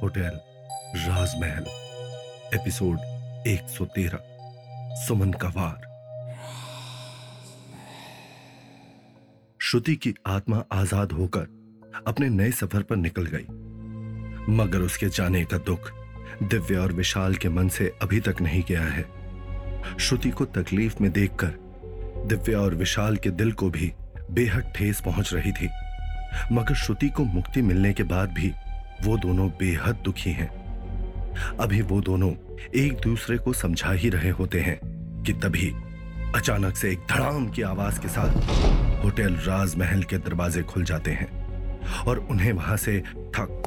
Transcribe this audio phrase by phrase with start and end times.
[0.00, 0.40] Hotel,
[0.96, 1.64] राजमहल,
[2.54, 2.98] episode
[3.46, 4.18] 113
[5.06, 5.92] सुमन का वार
[9.62, 11.46] श्रुति की आत्मा आज़ाद होकर
[12.06, 13.46] अपने नए सफ़र पर निकल गई।
[14.52, 15.92] मगर उसके जाने का दुख
[16.42, 19.04] दिव्या और विशाल के मन से अभी तक नहीं गया है।
[19.98, 21.54] श्रुति को तकलीफ़ में देखकर
[22.26, 23.92] दिव्या और विशाल के दिल को भी
[24.30, 25.68] बेहद ठेस पहुँच रही थी।
[26.52, 28.52] मगर श्रुति को मुक्ति मिलने के बाद भी
[29.04, 30.48] वो दोनों बेहद दुखी हैं।
[31.60, 32.32] अभी वो दोनों
[32.76, 34.78] एक दूसरे को समझा ही रहे होते हैं
[35.26, 35.72] कि तभी
[36.34, 38.34] अचानक से एक धड़ाम की आवाज़ के साथ
[39.04, 41.30] होटल राजमहल के दरवाजे खुल जाते हैं
[42.04, 43.62] और उन्हें वहाँ से ठक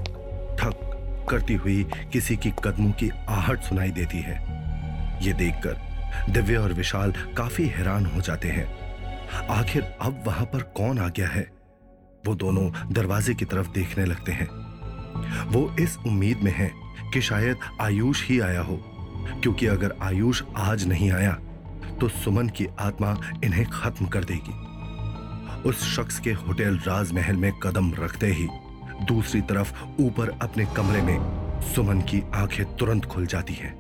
[0.59, 4.35] ठक करती हुई किसी की कदमों की आहट सुनाई देती है।
[5.25, 8.67] ये देखकर दिव्या और विशाल काफ़ी हैरान हो जाते हैं।
[9.49, 11.54] आखिर अब वहाँ पर कौन आ गया है?
[12.27, 14.47] वो दोनों दरवाजे की तरफ़ देखने लगते हैं।
[15.45, 16.71] वो इस उम्मीद में है
[17.13, 18.75] कि शायद आयुष ही आया हो,
[19.41, 21.37] क्योंकि अगर आयुष आज नहीं आया
[22.01, 24.63] तो सुमन की आत्मा इन्हें खत्म कर देगी।
[25.69, 28.47] उस शख्स के होटल राजमहल में कदम रखते ही
[29.05, 33.73] दूसरी तरफ़ ऊपर अपने कमरे में सुमन की आँखें तुरंत खुल जाती हैं।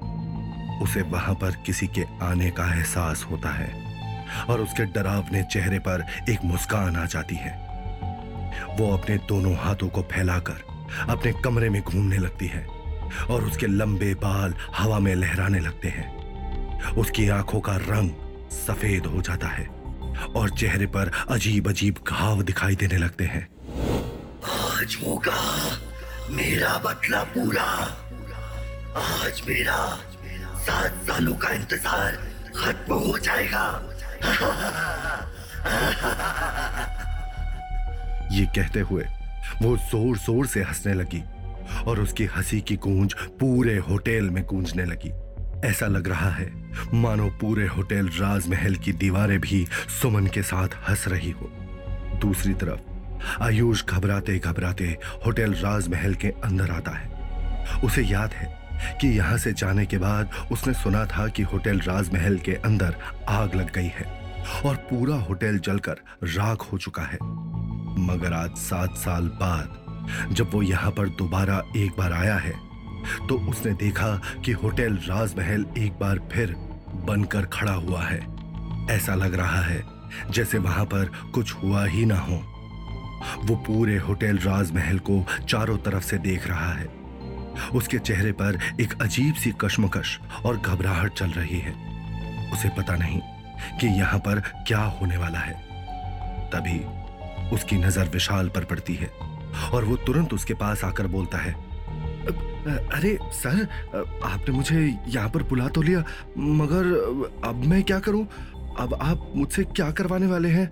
[0.81, 3.69] उसे वहाँ पर किसी के आने का एहसास होता है
[4.49, 7.64] और उसके डरावने चेहरे पर एक मुस्कान आ जाती है।
[8.77, 10.63] वो अपने दोनों हाथों को फैलाकर
[11.09, 12.65] अपने कमरे में घूमने लगती है
[13.29, 16.13] और उसके लंबे बाल हवा में लहराने लगते हैं।
[16.93, 18.11] उसकी आँखों का रंग
[18.51, 19.67] सफ़ेद हो जाता है
[20.35, 23.47] और चेहरे पर अजीब अजीब घाव दिखाई देने लगते हैं।
[24.45, 25.39] आज होगा।
[26.31, 27.67] मेरा बदला पूरा।
[28.97, 29.79] आज मेरा
[30.57, 32.11] सात सालों का इंतज़ार
[32.57, 33.65] खत्म हो जाएगा।
[38.35, 39.03] ये कहते हुए
[39.61, 41.21] वो ज़ोर ज़ोर से हंसने लगी
[41.87, 45.11] और उसकी हँसी की गूंज पूरे होटल में गूंजने लगी।
[45.67, 46.49] ऐसा लग रहा है,
[46.93, 49.65] मानो पूरे होटल राजमहल की दीवारें भी
[50.01, 51.49] सुमन के साथ हंस रही हो।
[52.21, 58.53] दूसरी तरफ़, आयुष घबराते घबराते होटल राजमहल के अंदर आता है। उसे याद है
[59.01, 62.95] कि यहाँ से जाने के बाद उसने सुना था कि होटल राजमहल के अंदर
[63.29, 64.05] आग लग गई है
[64.65, 67.17] और पूरा होटल जलकर राख हो चुका है।
[67.97, 72.53] मगर आज सात साल बाद, जब वो यहाँ पर दोबारा एक बार आया है
[73.27, 74.09] तो उसने देखा
[74.45, 76.53] कि होटल राजमहल एक बार फिर
[77.05, 78.19] बनकर खड़ा हुआ है।
[78.91, 79.81] ऐसा लग रहा है,
[80.31, 82.41] जैसे वहाँ पर कुछ हुआ ही ना हो।
[83.43, 86.87] वो पूरे होटल राजमहल को चारों तरफ़ से देख रहा है।
[87.73, 91.73] उसके चेहरे पर एक अजीब सी कश्मकश और घबराहट चल रही है।
[92.53, 93.19] उसे पता नहीं
[93.79, 95.53] कि यहाँ पर क्या होने वाला है।
[96.49, 96.79] तभी
[97.53, 99.07] उसकी नज़र विशाल पर पड़ती है
[99.73, 101.53] और वो तुरंत उसके पास आकर बोलता है,
[102.87, 103.67] अरे सर,
[104.23, 106.03] आपने मुझे यहाँ पर बुला तो लिया,
[106.37, 106.85] मगर
[107.45, 108.25] अब मैं क्या करूँ?
[108.79, 110.71] अब आप मुझसे क्या करवाने वाले हैं?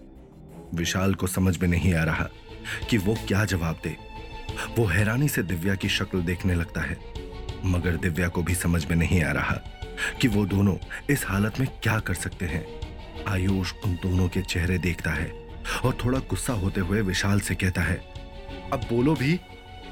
[0.76, 2.28] विशाल को समझ में नहीं आ रहा
[2.90, 3.96] कि वो क्या जवाब दे।
[4.78, 6.98] वो हैरानी से दिव्या की शक्ल देखने लगता है,
[7.66, 9.60] मगर दिव्या को भी समझ में नहीं आ रहा
[10.22, 10.76] कि वो दोनों
[11.10, 12.66] इस हालत में क्या कर सकते हैं।
[13.28, 15.32] आयुष उन दोनों के चेहरे देखता है
[15.86, 17.96] और थोड़ा गुस्सा होते हुए विशाल से कहता है,
[18.74, 19.40] अब बोलो भी,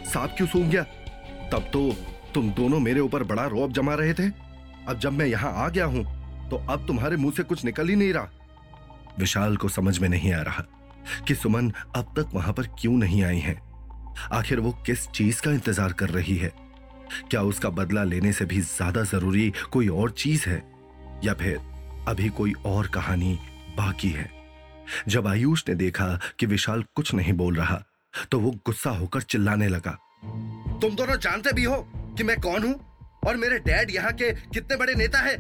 [0.05, 0.83] सांप क्यों सूंघ गया?
[1.51, 1.91] तब तो
[2.33, 4.27] तुम दोनों मेरे ऊपर बड़ा रोब जमा रहे थे।
[4.87, 6.03] अब जब मैं यहाँ आ गया हूँ
[6.49, 8.29] तो अब तुम्हारे मुँह से कुछ निकल ही नहीं रहा।
[9.19, 10.63] विशाल को समझ में नहीं आ रहा
[11.27, 13.59] कि सुमन अब तक वहाँ पर क्यों नहीं आई है।
[14.31, 16.51] आखिर वो किस चीज़ का इंतज़ार कर रही है?
[17.29, 20.63] क्या उसका बदला लेने से भी ज़्यादा ज़रूरी कोई और चीज़ है?
[21.23, 21.59] या फिर
[22.07, 23.33] अभी कोई और कहानी
[23.77, 24.29] बाकी है?
[25.07, 26.07] जब आयुष ने देखा
[26.39, 27.83] कि विशाल कुछ नहीं बोल रहा
[28.31, 29.91] तो वो गुस्सा होकर चिल्लाने लगा।
[30.81, 31.77] तुम दोनों जानते भी हो
[32.17, 32.73] कि मैं कौन हूँ
[33.27, 35.35] और मेरे डैड यहाँ के कितने बड़े नेता है।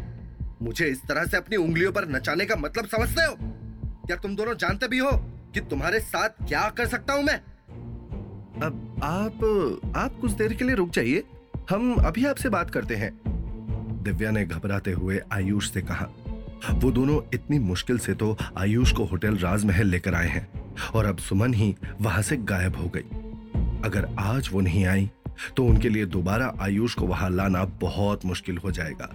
[0.61, 3.35] मुझे इस तरह से अपनी उंगलियों पर नचाने का मतलब समझते हो?
[4.05, 5.11] क्या तुम दोनों जानते भी हो
[5.53, 7.35] कि तुम्हारे साथ क्या कर सकता हूँ मैं?
[8.61, 11.23] अब आप आप कुछ देर के लिए रुक जाइए।
[11.69, 13.11] हम अभी आपसे बात करते हैं।
[14.03, 16.05] दिव्या ने घबराते हुए आयुष से कहा
[16.63, 20.47] वो दोनों इतनी मुश्किल से तो आयुष को होटल राजमहल लेकर आए हैं
[20.95, 23.01] और अब सुमन ही वहाँ से गायब हो गई।
[23.85, 25.09] अगर आज वो नहीं आई
[25.57, 29.09] तो उनके लिए दोबारा आयुष को वहाँ लाना बहुत मुश्किल हो जाएगा।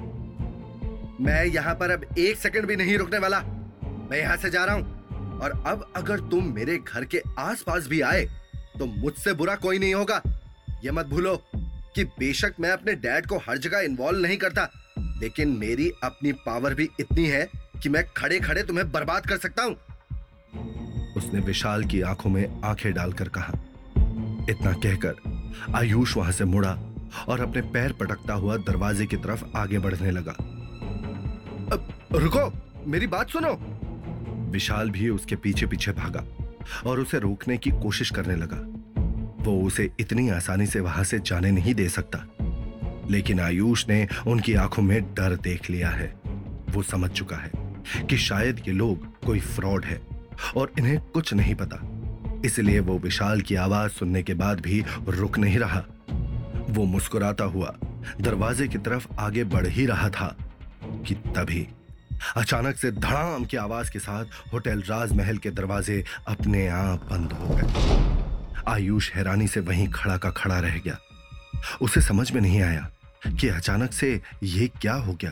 [1.21, 3.41] मैं यहाँ पर अब एक सेकंड भी नहीं रुकने वाला।
[4.11, 8.01] मैं यहाँ से जा रहा हूँ। और अब अगर तुम मेरे घर के आसपास भी
[8.01, 8.25] आए
[8.79, 10.21] तो मुझसे बुरा कोई नहीं होगा।
[10.85, 11.37] ये मत भूलो
[11.95, 14.69] कि बेशक मैं अपने डैड को हर जगह इन्वॉल्व नहीं करता।
[15.23, 17.51] लेकिन मेरी अपनी पावर भी इतनी है
[17.83, 19.77] कि मैं खड़े खड़े तुम्हें बर्बाद कर सकता हूँ।
[21.17, 23.53] उसने विशाल की आँखों में आँखें डालकर कहा।
[24.51, 25.15] इतना कहकर
[25.75, 26.79] आयुष वहाँ से मुड़ा
[27.29, 30.33] और अपने पैर पटकता हुआ दरवाजे की तरफ़ आगे बढ़ने लगा।
[31.73, 32.53] अब रुको,
[32.87, 33.59] मेरी बात सुनो।
[34.51, 36.25] विशाल भी उसके पीछे पीछे भागा
[36.87, 38.59] और उसे रोकने की कोशिश करने लगा।
[39.45, 42.27] वो उसे इतनी आसानी से वहाँ से जाने नहीं दे सकता।
[43.11, 46.15] लेकिन आयुष ने उनकी आँखों में डर देख लिया है।
[46.71, 47.51] वो समझ चुका है
[48.11, 50.01] कि शायद ये लोग कोई फ्रॉड है
[50.57, 51.79] और इन्हें कुछ नहीं पता।
[52.45, 55.85] इसलिए वो विशाल की आवाज़ सुनने के बाद भी रुक नहीं रहा।
[56.71, 57.77] वो मुस्कुराता हुआ
[58.21, 60.37] दरवाजे की तरफ़ आगे बढ़ ही रहा था
[60.85, 61.69] कि तभी
[62.37, 67.49] अचानक से धड़ाम की आवाज़ के साथ होटल राजमहल के दरवाजे अपने आप बंद हो
[67.51, 70.99] गए। आयुष हैरानी से वहीं खड़ा का खड़ा रह गया।
[71.83, 72.91] उसे समझ में नहीं आया
[73.35, 75.31] कि अचानक से ये क्या हो गया?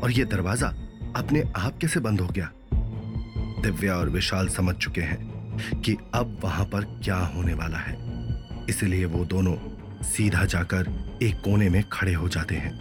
[0.00, 0.68] और ये दरवाज़ा
[1.16, 2.50] अपने आप कैसे बंद हो गया?
[3.62, 5.36] दिव्या और विशाल समझ चुके हैं
[5.80, 7.96] कि अब वहाँ पर क्या होने वाला है।
[8.68, 9.56] इसलिए वो दोनों
[10.02, 10.88] सीधा जाकर
[11.22, 12.74] एक कोने में खड़े हो जाते हैं।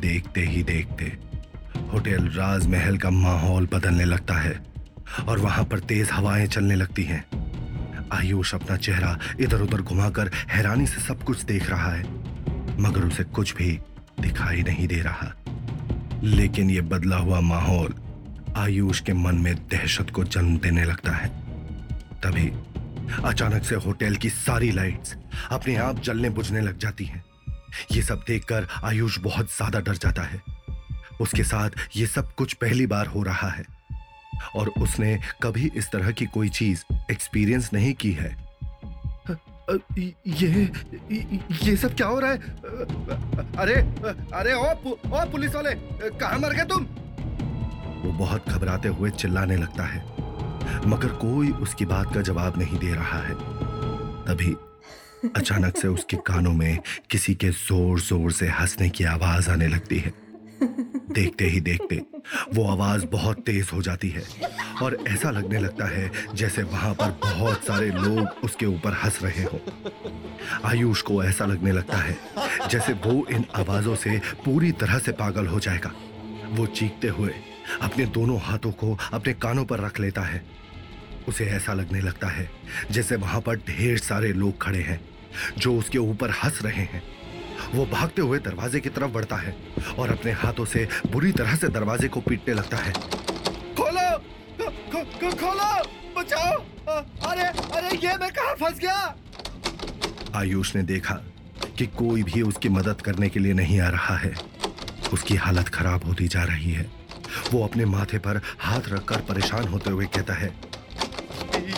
[0.00, 1.04] देखते ही देखते
[1.92, 4.64] होटल राजमहल का माहौल बदलने लगता है
[5.28, 7.24] और वहाँ पर तेज हवाएँ चलने लगती हैं।
[8.12, 12.23] आयुष अपना चेहरा इधर उधर घुमाकर हैरानी से सब कुछ देख रहा है।
[12.80, 13.80] मगर उसे कुछ भी
[14.20, 15.34] दिखाई नहीं दे रहा।
[16.22, 17.94] लेकिन यह बदला हुआ माहौल
[18.56, 21.28] आयुष के मन में दहशत को जन्म देने लगता है।
[22.20, 22.52] तभी
[23.24, 25.16] अचानक से होटल की सारी लाइट्स
[25.50, 27.24] अपने आप जलने बुझने लग जाती हैं।
[27.92, 30.42] ये सब देखकर आयुष बहुत ज़्यादा डर जाता है।
[31.20, 33.64] उसके साथ ये सब कुछ पहली बार हो रहा है।
[34.56, 38.43] और उसने कभी इस तरह की कोई चीज़ एक्सपीरियंस नहीं की है।
[39.70, 40.70] ये
[41.62, 42.38] ये सब क्या हो रहा है?
[43.58, 43.74] अरे
[44.34, 45.74] अरे ओ, ओ पुलिस वाले
[46.10, 46.84] कहाँ मर गए तुम?
[48.04, 50.02] वो बहुत घबराते हुए चिल्लाने लगता है
[50.86, 53.34] मगर कोई उसकी बात का जवाब नहीं दे रहा है।
[54.24, 54.54] तभी
[55.36, 56.78] अचानक से उसके कानों में
[57.10, 60.23] किसी के ज़ोर ज़ोर से हंसने की आवाज़ आने लगती है।
[60.62, 61.96] देखते ही देखते
[62.54, 64.22] वो आवाज़ बहुत तेज हो जाती है
[64.82, 69.42] और ऐसा लगने लगता है जैसे वहाँ पर बहुत सारे लोग उसके ऊपर हंस रहे
[69.42, 69.60] हो।
[70.64, 72.16] आयुष को ऐसा लगने लगता है
[72.70, 75.92] जैसे वो इन आवाजों से पूरी तरह से पागल हो जाएगा।
[76.50, 77.34] वो चीखते हुए
[77.82, 80.44] अपने दोनों हाथों को अपने कानों पर रख लेता है।
[81.28, 82.50] उसे ऐसा लगने लगता है
[82.90, 85.00] जैसे वहाँ पर ढेर सारे लोग खड़े हैं
[85.58, 87.02] जो उसके ऊपर हंस रहे हैं।
[87.74, 89.54] वो भागते हुए दरवाजे की तरफ़ बढ़ता है
[89.98, 92.92] और अपने हाथों से बुरी तरह से दरवाजे को पीटने लगता है।
[93.78, 94.18] खोलो!
[94.60, 95.72] खो, खो, खोलो!
[96.18, 96.52] बचाओ!
[97.30, 97.44] अरे
[97.76, 99.16] अरे ये मैं कहा फंस गया?
[100.34, 101.14] आयुष ने देखा
[101.78, 104.34] कि कोई भी उसकी मदद करने के लिए नहीं आ रहा है।
[105.12, 106.90] उसकी हालत खराब होती जा रही है।
[107.52, 110.52] वो अपने माथे पर हाथ रखकर परेशान होते हुए कहता है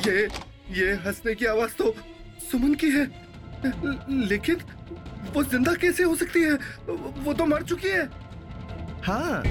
[0.07, 0.29] ये
[0.71, 1.95] ये हंसने की आवाज़ तो
[2.51, 3.05] सुमन की है।
[4.29, 4.57] लेकिन
[5.35, 6.53] वो ज़िंदा कैसे हो सकती है?
[7.25, 8.05] वो तो मर चुकी है।
[9.05, 9.43] हाँ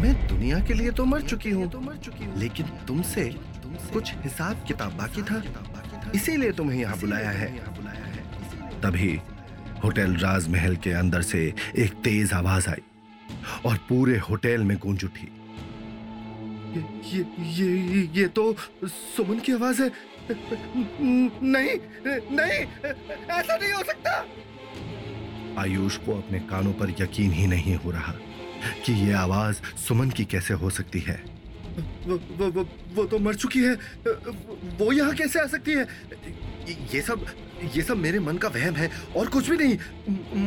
[0.00, 3.24] मैं दुनिया के लिए तो मर चुकी हूँ। तो मर चुकी हूँ लेकिन तुमसे
[3.92, 5.42] कुछ हिसाब किताब बाकी था।
[6.14, 7.48] इसीलिए तुम्हें यहाँ बुलाया है।
[8.82, 9.18] तभी
[9.84, 11.40] होटल राजमहल के अंदर से
[11.78, 12.82] एक तेज आवाज़ आई
[13.66, 15.28] और पूरे होटल में गूंज उठी।
[16.76, 17.24] ये
[17.56, 18.54] ये ये ये तो
[18.84, 19.90] सुमन की आवाज़ है।
[20.30, 21.76] नहीं
[22.32, 22.58] नहीं
[23.38, 24.20] ऐसा नहीं हो सकता।
[25.58, 28.12] आयुष को अपने कानों पर यकीन ही नहीं हो रहा
[28.84, 31.22] कि ये आवाज़ सुमन की कैसे हो सकती है।
[32.06, 33.74] वो, वो, वो, वो तो मर चुकी है।
[34.78, 35.86] वो यहाँ कैसे आ सकती है?
[36.94, 37.26] ये सब
[37.74, 39.76] ये सब मेरे मन का वहम है और कुछ भी नहीं।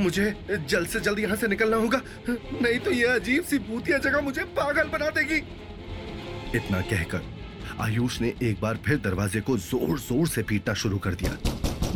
[0.03, 0.33] मुझे
[0.69, 4.43] जल्द से जल्द यहाँ से निकलना होगा। नहीं तो ये अजीब सी भूतिया जगह मुझे
[4.57, 5.37] पागल बना देगी।
[6.57, 7.21] इतना कहकर
[7.81, 11.37] आयुष ने एक बार फिर दरवाजे को ज़ोर ज़ोर से पीटना शुरू कर दिया।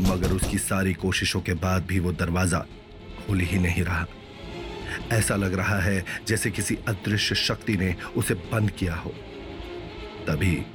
[0.10, 2.66] मगर उसकी सारी कोशिशों के बाद भी वो दरवाज़ा
[3.26, 4.06] खुल ही नहीं रहा।
[5.12, 9.10] ऐसा लग रहा है जैसे किसी अदृश्य शक्ति ने उसे बंद किया हो।
[10.28, 10.66] तभी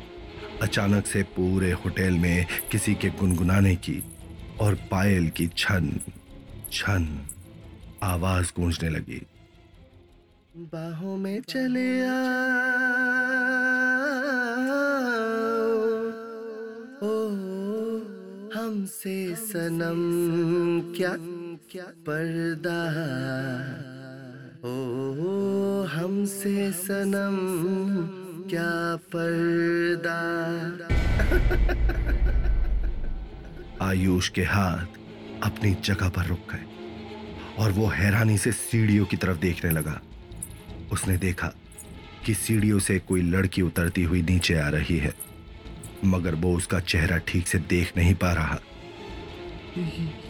[0.62, 4.02] अचानक से पूरे होटल में किसी के गुनगुनाने की
[4.60, 6.00] और पायल की छन
[6.72, 7.28] छन
[8.02, 9.26] आवाज़ गूंजने लगी।
[10.56, 12.12] बाहों में चले आ
[17.02, 17.28] ओ,
[18.54, 20.00] हमसे सनम
[20.96, 21.12] क्या
[21.60, 22.80] क्या पर्दा?
[24.64, 27.36] ओ हमसे सनम,
[28.50, 28.70] क्या
[29.14, 30.18] पर्दा?
[33.86, 34.86] आयुष के हाथ
[35.42, 36.64] अपनी जगह पर रुक गए
[37.58, 40.00] और वो हैरानी से सीढ़ियों की तरफ़ देखने लगा।
[40.92, 41.52] उसने देखा
[42.26, 45.14] कि सीढ़ियों से कोई लड़की उतरती हुई नीचे आ रही है,
[46.04, 48.58] मगर वो उसका चेहरा ठीक से देख नहीं पा रहा।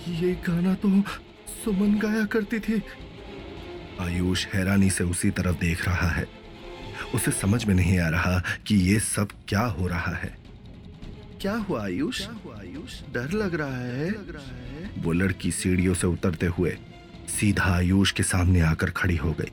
[0.09, 0.89] ये गाना तो
[1.65, 2.83] सुमन गाया करती थी।
[4.01, 6.27] आयुष हैरानी से उसी तरफ़ देख रहा है।
[7.15, 10.37] उसे समझ में नहीं आ रहा कि ये सब क्या हो रहा है।
[11.41, 12.23] क्या हुआ आयुष?
[12.29, 16.77] आयुष डर लग रहा है लग रहा है। वो लड़की सीढ़ियों से उतरते हुए
[17.29, 19.53] सीधा आयुष के सामने आकर खड़ी हो गई।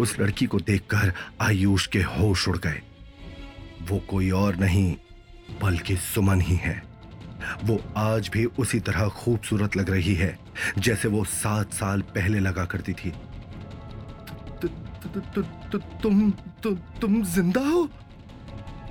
[0.00, 2.82] उस लड़की को देखकर आयुष के होश उड़ गए।
[3.82, 4.96] वो कोई और नहीं
[5.62, 6.82] बल्कि सुमन ही है।
[7.64, 10.38] वो आज भी उसी तरह खूबसूरत लग रही है
[10.78, 13.12] जैसे वो सात साल पहले लगा करती थी।
[16.02, 16.30] तुम
[17.00, 17.88] तुम ज़िंदा हो?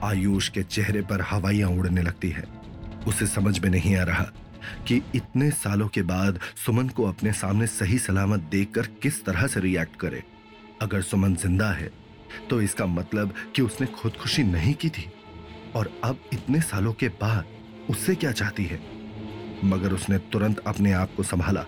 [0.03, 2.43] आयुष के चेहरे पर हवाइयाँ उड़ने लगती है।
[3.07, 4.25] उसे समझ में नहीं आ रहा
[4.87, 9.59] कि इतने सालों के बाद सुमन को अपने सामने सही सलामत देखकर किस तरह से
[9.59, 10.23] रिएक्ट करे।
[10.81, 11.91] अगर सुमन ज़िंदा है
[12.49, 15.09] तो इसका मतलब कि उसने खुदकुशी नहीं की थी।
[15.75, 17.45] और अब इतने सालों के बाद
[17.89, 18.79] उससे क्या चाहती है?
[19.65, 21.65] मगर उसने तुरंत अपने आप को संभाला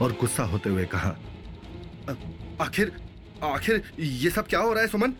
[0.00, 1.16] और गुस्सा होते हुए कहा
[2.60, 2.92] आखिर
[3.44, 5.10] आखिर ये सब क्या हो रहा है सुमन?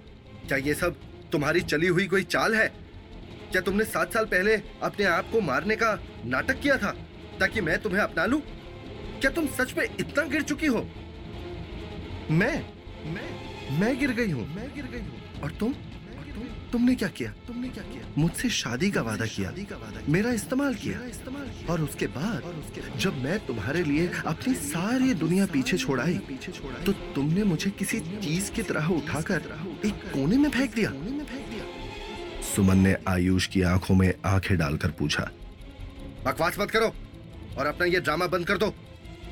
[0.49, 0.96] क्या ये सब
[1.32, 2.66] तुम्हारी चली हुई कोई चाल है?
[3.52, 5.92] क्या तुमने सात साल पहले अपने आप को मारने का
[6.25, 6.90] नाटक किया था
[7.40, 8.40] ताकि मैं तुम्हें अपना लूँ?
[9.20, 10.87] क्या तुम सच में इतना गिर चुकी हो?
[12.30, 12.54] मैं
[13.14, 15.75] मैं मैं गिर गई हूँ, मैं गिर गई हूँ। और तुम?
[16.73, 17.31] तुमने क्या किया?
[17.47, 18.02] तुमने क्या किया?
[18.19, 19.52] मुझसे शादी का वादा किया।
[20.09, 22.43] मेरा इस्तेमाल किया। और उसके बाद
[22.99, 26.14] जब मैं तुम्हारे लिए अपनी सारी दुनिया पीछे छोड़ाई
[26.87, 29.43] तो तुमने मुझे किसी चीज़ की तरह उठाकर
[29.87, 30.93] एक कोने में फेंक दिया।
[32.55, 35.31] सुमन ने आयुष की आँखों में आँखें डालकर पूछा
[36.26, 36.93] बकवास मत करो
[37.59, 38.73] और अपना ये ड्रामा बंद कर दो।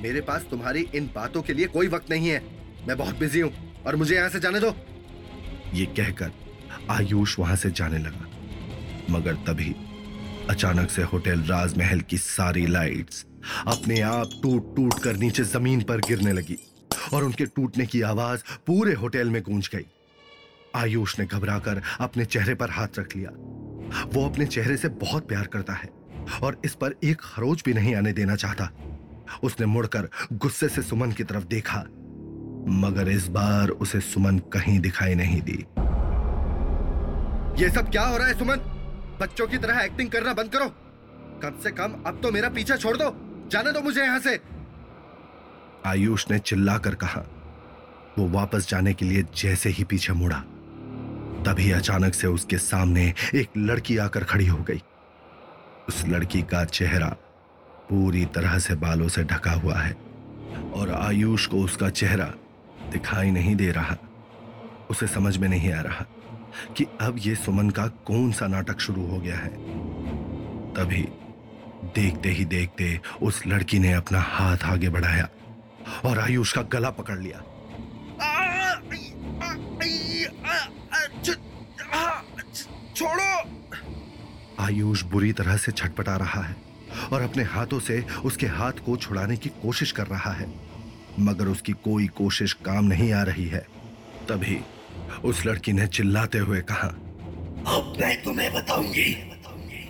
[0.02, 2.42] मेरे पास तुम्हारी इन बातों के लिए कोई वक्त नहीं है।
[2.88, 3.52] मैं बहुत बिज़ी हूँ
[3.86, 4.74] और मुझे यहाँ से जाने दो।
[5.74, 6.32] ये कहकर
[6.90, 8.26] आयुष वहाँ से जाने लगा।
[9.10, 9.74] मगर तभी
[10.50, 13.24] अचानक से होटल राजमहल की सारी लाइट्स
[13.66, 16.56] अपने आप टूट टूट कर नीचे ज़मीन पर गिरने लगी
[17.14, 19.86] और उनके टूटने की आवाज़ पूरे होटल में गूंज गई।
[20.76, 23.30] आयुष ने घबराकर अपने चेहरे पर हाथ रख लिया।
[24.14, 25.88] वो अपने चेहरे से बहुत प्यार करता है
[26.42, 28.70] और इस पर एक खरोच भी नहीं आने देना चाहता।
[29.42, 31.78] उसने मुड़कर गुस्से से सुमन की तरफ़ देखा,
[32.80, 35.64] मगर इस बार उसे सुमन कहीं दिखाई नहीं दी।
[37.60, 38.56] ये सब क्या हो रहा है सुमन?
[39.20, 40.68] बच्चों की तरह एक्टिंग करना बंद करो।
[41.42, 43.10] कम से कम अब तो मेरा पीछा छोड़ दो।
[43.52, 44.38] जाने दो मुझे यहाँ से।
[45.86, 47.20] आयुष ने चिल्लाकर कहा।
[48.18, 50.38] वो वापस जाने के लिए जैसे ही पीछे मुड़ा,
[51.46, 54.82] तभी अचानक से उसके सामने एक लड़की आकर खड़ी हो गई।
[55.88, 57.08] उस लड़की का चेहरा
[57.90, 59.92] पूरी तरह से बालों से ढका हुआ है
[60.74, 62.32] और आयुष को उसका चेहरा
[62.92, 63.96] दिखाई नहीं दे रहा।
[64.90, 66.06] उसे समझ में नहीं आ रहा।
[66.76, 69.50] कि अब ये सुमन का कौन सा नाटक शुरू हो गया है?
[70.74, 71.02] तभी
[71.94, 75.28] देखते ही देखते उस लड़की ने अपना हाथ आगे बढ़ाया
[76.04, 77.42] और आयुष का गला पकड़ लिया।
[82.94, 83.42] छोड़ो।
[84.60, 86.56] आयुष बुरी तरह से छटपटा रहा है
[87.12, 90.52] और अपने हाथों से उसके हाथ को छुड़ाने की कोशिश कर रहा है।
[91.20, 93.66] मगर उसकी कोई कोशिश काम नहीं आ रही है।
[94.28, 94.60] तभी
[95.24, 96.88] उस लड़की ने चिल्लाते हुए कहा
[97.76, 99.10] अब मैं तुम्हें बताऊँगी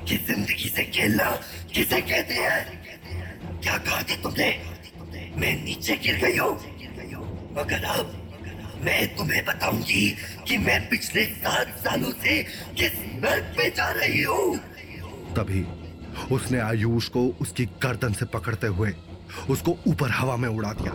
[0.08, 1.30] कि ज़िंदगी से खेलना
[1.74, 3.60] किसे कहते हैं?
[3.62, 4.48] क्या कहा था तुमने?
[5.36, 6.54] मैं नीचे गिर गई हूँ।
[7.58, 8.16] मगर अब
[8.84, 10.08] मैं तुम्हें बताऊँगी
[10.48, 12.42] कि मैं पिछले सात सालों से
[12.78, 12.92] किस
[13.24, 14.56] नर्क पे जा रही हूँ।
[15.36, 15.64] तभी
[16.34, 18.92] उसने आयुष को उसकी गर्दन से पकड़ते हुए
[19.50, 20.92] उसको ऊपर हवा में उड़ा दिया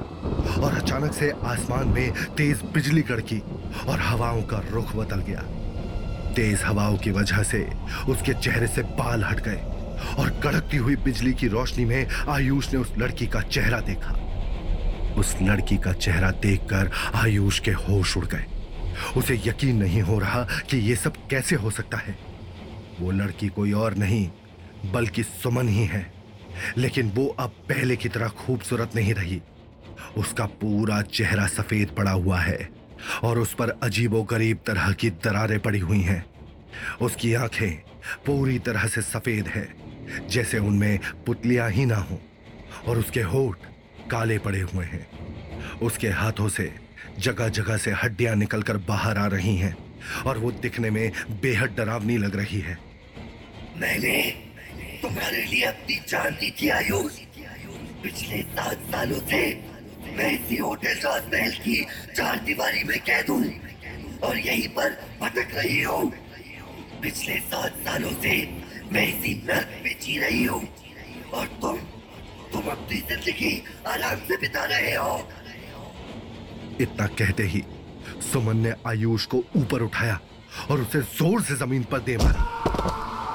[0.64, 3.38] और अचानक से आसमान में तेज बिजली कड़की
[3.88, 5.41] और हवाओं का रुख बदल गया।
[6.34, 7.70] तेज हवाओं की वजह से
[8.10, 9.62] उसके चेहरे से बाल हट गए
[10.20, 14.12] और कड़कती हुई बिजली की रोशनी में आयुष ने उस लड़की का चेहरा देखा।
[15.17, 18.46] उस लड़की का चेहरा देखकर आयुष के होश उड़ गए।
[19.17, 22.20] उसे यकीन नहीं हो रहा कि यह सब कैसे हो सकता है।
[23.00, 24.29] वो लड़की कोई और नहीं,
[24.91, 26.13] बल्कि सुमन ही है।
[26.77, 29.41] लेकिन वो अब पहले की तरह खूबसूरत नहीं रही।
[30.17, 32.75] उसका पूरा चेहरा सफ़ेद पड़ा हुआ है।
[33.24, 36.26] और उस पर अजीबो गरीब तरह की दरारें पड़ी हुई हैं।
[37.02, 37.72] उसकी आँखें
[38.26, 39.68] पूरी तरह से सफ़ेद हैं,
[40.28, 42.22] जैसे उनमें पुतलियाँ ही ना हो,
[42.88, 43.58] और उसके होठ
[44.12, 45.08] काले पड़े हुए हैं।
[45.80, 46.74] उसके हाथों से
[47.20, 49.76] जगह जगह से हड्डियाँ निकलकर बाहर आ रही हैं,
[50.26, 52.78] और वो दिखने में बेहद डरावनी लग रही है।
[53.78, 54.22] मैंने
[55.02, 57.20] तुम्हारे लिए अपनी जान दी थी, आयुष।
[58.04, 59.40] पिछले सात सालों से
[60.18, 61.76] मैं इसी होटल राजमहल की
[62.16, 63.44] चार दीवारी में कैद हूँ
[64.24, 64.90] और यहीं पर
[65.22, 66.12] भटक रही हूँ।
[67.02, 68.36] पिछले सात सालों से
[68.94, 70.62] मैं इसी नर्क में जी रही हूँ।
[71.34, 71.78] और तुम
[72.54, 73.52] तुम अपनी ज़िंदगी
[73.88, 75.18] आराम से बिता रहे हो।
[76.82, 77.64] इतना कहते ही
[78.32, 80.20] सुमन ने आयुष को ऊपर उठाया
[80.72, 82.42] और उसे ज़ोर से ज़मीन पर दे मारा।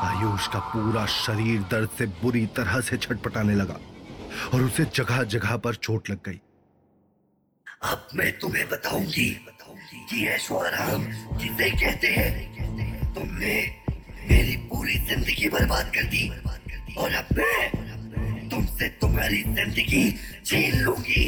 [0.08, 3.78] आयुष का पूरा शरीर दर्द से बुरी तरह से छटपटाने लगा
[4.54, 6.40] और उसे जगह जगह पर चोट लग गई।
[7.82, 11.04] अब मैं तुम्हें बताऊँगी बताऊँगी कि आराम
[11.38, 13.54] किसे कहते हैं, तुमने
[14.30, 16.28] मेरी पूरी ज़िंदगी बर्बाद कर दी।
[16.98, 20.10] और अब मैं तुमसे तुम्हारी ज़िंदगी
[20.46, 21.24] छीन लूँगी।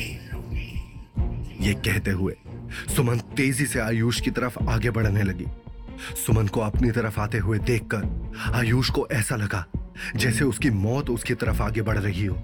[1.61, 2.37] ये कहते हुए,
[2.97, 5.47] सुमन तेज़ी से आयुष की तरफ़ आगे बढ़ने लगी।
[6.27, 9.65] सुमन को अपनी तरफ़ आते हुए देखकर आयुष को ऐसा लगा,
[10.17, 12.43] जैसे उसकी मौत उसकी तरफ़ आगे बढ़ रही हो।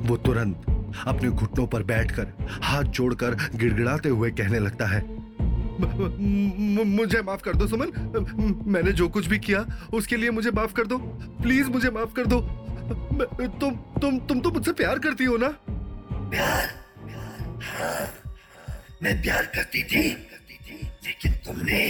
[0.00, 2.32] वो तुरंत अपने घुटनों पर बैठकर
[2.62, 5.00] हाथ जोड़कर गिड़गिड़ाते हुए कहने लगता है
[5.80, 7.90] मुझे माफ़ कर दो सुमन।
[8.66, 10.98] मैंने जो कुछ भी किया उसके लिए मुझे माफ़ कर दो।
[11.42, 12.40] प्लीज़ मुझे माफ़ कर दो।
[13.60, 15.48] तुम तुम तुम तो मुझसे प्यार करती हो ना?
[16.10, 16.68] प्यार
[17.62, 18.06] हाँ,
[19.02, 20.02] मैं प्यार करती थी
[21.06, 21.80] लेकिन तुमने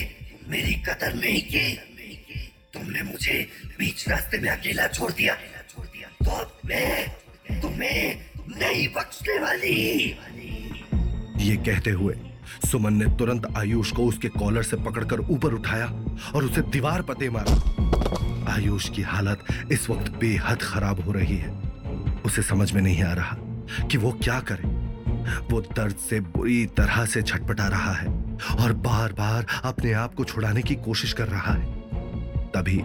[0.48, 1.66] मेरी कदर नहीं की।
[2.74, 3.46] तुमने मुझे
[3.78, 5.34] बीच रास्ते में अकेला छोड़ दिया।
[6.24, 10.16] तो अब मैं तुम्हें नहीं बख्शने वाली।
[11.40, 12.14] ये कहते हुए
[12.70, 15.86] सुमन ने तुरंत आयुष को उसके कॉलर से पकड़कर ऊपर उठाया
[16.34, 21.50] और उसे दीवार पते मारा आयुष की हालत इस वक्त बेहद खराब हो रही है।
[22.26, 23.36] उसे समझ में नहीं आ रहा
[23.86, 24.68] कि वो क्या करे।
[25.50, 28.08] वो दर्द से बुरी तरह से छटपटा रहा है
[28.60, 31.66] और बार बार अपने आप को छुड़ाने की कोशिश कर रहा है।
[32.50, 32.82] तभी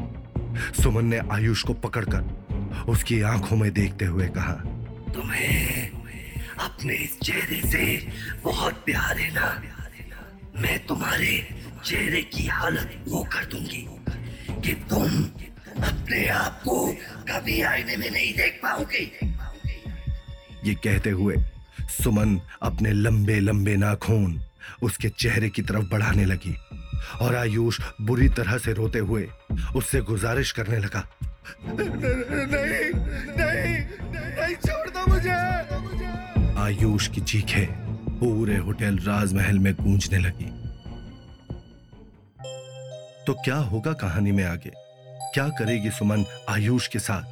[0.83, 4.61] सुमन ने आयुष को पकड़कर उसकी आँखों में देखते हुए कहा
[5.15, 5.89] तुम्हें
[6.59, 7.85] अपने चेहरे से
[8.43, 9.47] बहुत प्यार है ना?
[10.55, 11.47] मैं तुम्हारे
[11.85, 13.85] चेहरे की हालत वो कर दूँगी
[14.61, 15.23] कि तुम
[15.83, 16.87] अपने आप को
[17.29, 19.03] कभी आईने में नहीं देख पाओगे।
[20.63, 21.35] ये कहते हुए
[22.03, 24.41] सुमन अपने लंबे लंबे नाखून
[24.81, 26.55] उसके चेहरे की तरफ़ बढ़ाने लगी
[27.21, 29.27] और आयुष बुरी तरह से रोते हुए
[29.75, 31.07] उससे गुजारिश करने लगा।
[31.65, 32.91] नहीं
[33.37, 33.85] नहीं
[34.37, 35.29] नहीं छोड़ दो मुझे।
[36.59, 37.67] आयुष की चीखें
[38.19, 40.65] पूरे होटल राजमहल में गूंजने लगी।
[43.27, 44.71] तो क्या होगा कहानी में आगे?
[45.33, 47.23] क्या करेगी सुमन आयुष के साथ?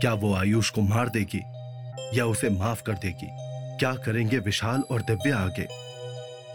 [0.00, 1.40] क्या वो आयुष को मार देगी?
[2.18, 3.28] या उसे माफ़ कर देगी?
[3.78, 5.66] क्या करेंगे विशाल और दिव्या आगे?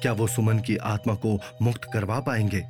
[0.01, 2.63] क्या वो सुमन की आत्मा को मुक्त करवा पाएँगे?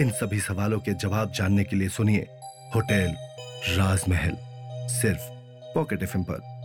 [0.00, 2.26] इन सभी सवालों के जवाब जानने के लिए सुनिए
[2.74, 3.14] होटल
[3.68, 4.36] राजमहल
[4.88, 5.22] सिर्फ़
[5.74, 6.55] पॉकेट एफ़ पर।